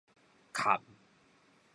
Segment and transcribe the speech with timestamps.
[0.55, 0.81] 闞